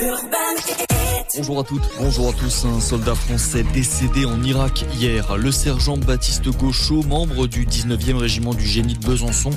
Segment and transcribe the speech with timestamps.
[0.00, 0.87] Urbain
[1.36, 2.64] Bonjour à toutes, bonjour à tous.
[2.64, 8.54] Un soldat français décédé en Irak hier, le sergent Baptiste Gauchot, membre du 19e régiment
[8.54, 9.50] du génie de Besançon.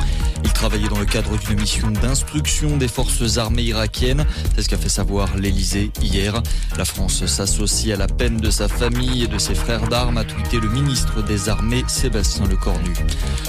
[0.44, 4.26] Il travaillait dans le cadre d'une mission d'instruction des forces armées irakiennes.
[4.56, 6.44] C'est ce qu'a fait savoir l'Elysée hier.
[6.78, 10.26] La France s'associe à la peine de sa famille et de ses frères d'armes, a
[10.26, 12.94] tweeté le ministre des Armées Sébastien Lecornu.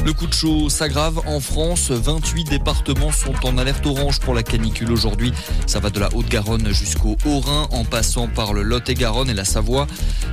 [0.04, 1.90] Le coup de chaud s'aggrave en France.
[1.90, 5.32] 28 départements sont en alerte orange pour la canicule aujourd'hui.
[5.66, 9.86] Ça va de la Haute-Garonne jusqu'au Haut-Rhin en passant par le Lot-et-Garonne et la Savoie.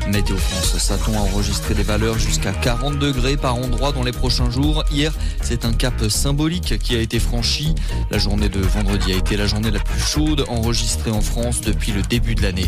[0.08, 4.50] Météo France s'attend à enregistrer des valeurs jusqu'à 40 degrés par endroit dans les prochains
[4.50, 4.84] jours.
[4.92, 7.76] Hier, c'est un cap symbolique qui a été franchi.
[8.12, 11.94] La journée de vendredi a été la journée la plus chaude enregistrée en France depuis
[11.94, 12.68] le début de l'année.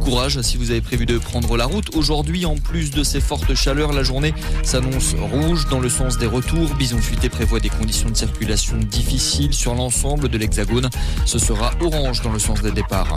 [0.00, 1.94] Courage si vous avez prévu de prendre la route.
[1.94, 4.34] Aujourd'hui, en plus de ces fortes chaleurs, la journée
[4.64, 6.74] s'annonce rouge dans le sens des retours.
[6.74, 10.90] Bison Futé prévoit des conditions de circulation difficiles sur l'ensemble de l'Hexagone.
[11.26, 13.16] Ce sera orange dans le sens des départs.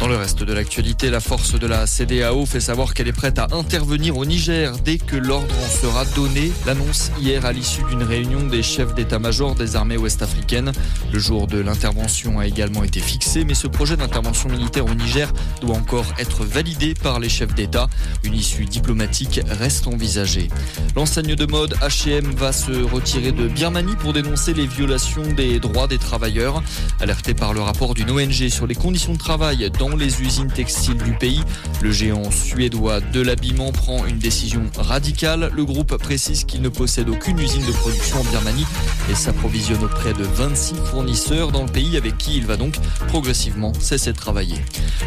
[0.00, 0.79] Dans le reste de l'actualité,
[1.10, 4.96] la force de la CDAO fait savoir qu'elle est prête à intervenir au Niger dès
[4.96, 6.52] que l'ordre en sera donné.
[6.66, 10.72] L'annonce hier à l'issue d'une réunion des chefs d'état-major des armées ouest-africaines.
[11.12, 15.30] Le jour de l'intervention a également été fixé, mais ce projet d'intervention militaire au Niger
[15.60, 17.88] doit encore être validé par les chefs d'État.
[18.24, 20.48] Une issue diplomatique reste envisagée.
[20.96, 25.88] L'enseigne de mode H&M va se retirer de Birmanie pour dénoncer les violations des droits
[25.88, 26.62] des travailleurs.
[27.00, 30.69] Alerté par le rapport d'une ONG sur les conditions de travail dans les usines textiles
[30.70, 31.42] du pays,
[31.82, 35.50] le géant suédois de l'habillement prend une décision radicale.
[35.54, 38.66] Le groupe précise qu'il ne possède aucune usine de production en Birmanie
[39.10, 42.76] et s'approvisionne auprès de 26 fournisseurs dans le pays avec qui il va donc
[43.08, 44.56] progressivement cesser de travailler.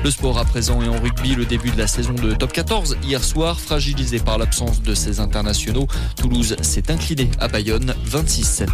[0.03, 2.97] Le sport à présent et en rugby, le début de la saison de top 14
[3.03, 5.87] hier soir, fragilisé par l'absence de ses internationaux.
[6.17, 8.67] Toulouse s'est incliné à Bayonne 26-7.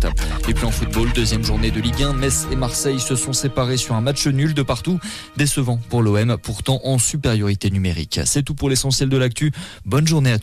[0.48, 3.78] Et puis en football, deuxième journée de Ligue 1, Metz et Marseille se sont séparés
[3.78, 5.00] sur un match nul de partout.
[5.38, 8.20] Décevant pour l'OM, pourtant en supériorité numérique.
[8.26, 9.52] C'est tout pour l'essentiel de l'actu.
[9.86, 10.38] Bonne journée à tous.